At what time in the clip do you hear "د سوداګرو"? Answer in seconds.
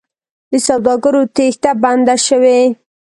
0.51-1.21